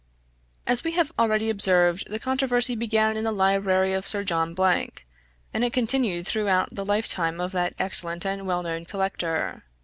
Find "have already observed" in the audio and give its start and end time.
0.93-2.09